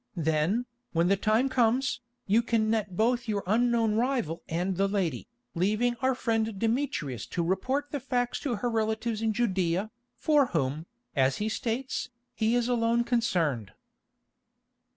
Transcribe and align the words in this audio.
Then, 0.17 0.65
when 0.93 1.09
the 1.09 1.15
time 1.15 1.47
comes, 1.47 2.01
you 2.25 2.41
can 2.41 2.71
net 2.71 2.97
both 2.97 3.27
your 3.27 3.43
unknown 3.45 3.93
rival 3.93 4.41
and 4.49 4.75
the 4.75 4.87
lady, 4.87 5.27
leaving 5.53 5.95
our 5.97 6.15
friend 6.15 6.57
Demetrius 6.57 7.27
to 7.27 7.43
report 7.43 7.91
the 7.91 7.99
facts 7.99 8.39
to 8.39 8.55
her 8.55 8.69
relatives 8.71 9.21
in 9.21 9.31
Judæa, 9.31 9.91
for 10.17 10.47
whom, 10.47 10.87
as 11.15 11.37
he 11.37 11.47
states, 11.49 12.09
he 12.33 12.55
is 12.55 12.67
alone 12.67 13.03
concerned." 13.03 13.73